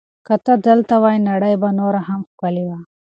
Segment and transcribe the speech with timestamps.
[0.27, 2.77] که ته دلته وای، نړۍ به نوره هم ښکلې وه.